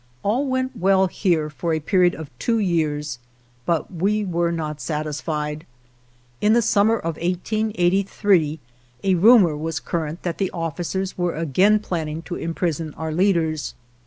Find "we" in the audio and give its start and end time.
3.93-4.25